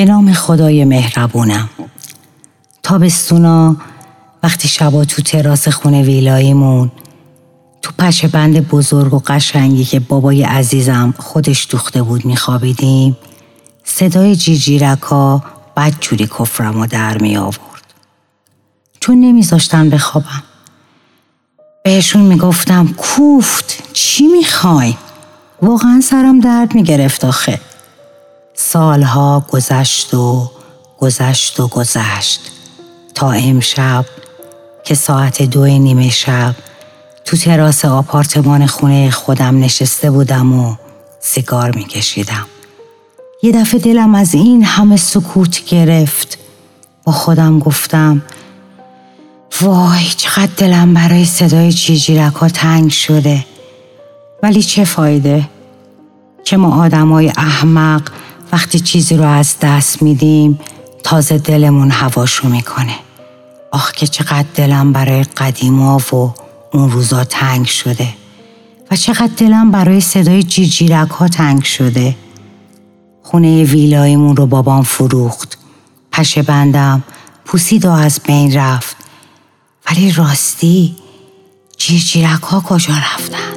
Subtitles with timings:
[0.00, 1.70] به نام خدای مهربونم
[2.82, 3.76] تابستونا
[4.42, 6.92] وقتی شبا تو تراس خونه ویلاییمون
[7.82, 13.16] تو پشه بند بزرگ و قشنگی که بابای عزیزم خودش دوخته بود میخوابیدیم
[13.84, 15.42] صدای جیجیرکا
[15.76, 17.94] بدجوری کفرم و در می آورد.
[19.00, 20.42] چون نمیذاشتن بخوابم.
[21.84, 24.94] بهشون می‌گفتم کوفت چی می‌خوای؟
[25.62, 27.60] واقعا سرم درد می‌گرفت آخه.
[28.62, 30.50] سالها گذشت و
[30.98, 32.40] گذشت و گذشت.
[33.14, 34.04] تا امشب
[34.84, 36.54] که ساعت دو نیمه شب
[37.24, 40.74] تو تراس آپارتمان خونه خودم نشسته بودم و
[41.20, 42.46] سیگار میکشیدم.
[43.42, 46.38] یه دفعه دلم از این همه سکوت گرفت.
[47.04, 48.22] با خودم گفتم
[49.60, 53.46] وای چقدر دلم برای صدای جیجیرک ها تنگ شده.
[54.42, 55.48] ولی چه فایده
[56.44, 58.02] که ما آدمای احمق
[58.52, 60.60] وقتی چیزی رو از دست میدیم
[61.02, 62.94] تازه دلمون هواشو می‌کنه.
[63.72, 66.34] آخ که چقدر دلم برای قدیما و
[66.72, 68.08] اون روزا تنگ شده.
[68.90, 72.16] و چقدر دلم برای صدای جیجیرک ها تنگ شده.
[73.22, 75.58] خونه ویلایمون رو بابام فروخت.
[76.12, 77.02] پشه بندم
[77.44, 78.96] پوسید و از بین رفت.
[79.90, 80.96] ولی راستی
[81.76, 83.49] جیرجیرک ها کجا رفتن؟